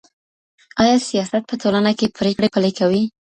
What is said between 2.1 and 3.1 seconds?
پرېکړې پلي کوي؟